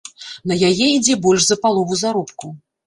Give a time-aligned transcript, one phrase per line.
[0.51, 2.45] На яе ідзе больш за палову заробку.